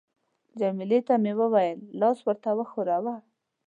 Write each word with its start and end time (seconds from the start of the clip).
جميله 0.59 0.99
ته 1.07 1.15
مې 1.23 1.33
وویل: 1.39 1.79
لاس 1.99 2.17
ورته 2.23 2.49
وښوروه. 2.57 3.15